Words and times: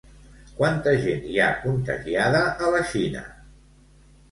Quanta 0.61 0.93
gent 1.03 1.27
hi 1.33 1.37
ha 1.43 1.51
contagiada 1.67 2.41
a 2.69 2.73
la 2.79 2.83
Xina? 2.95 3.25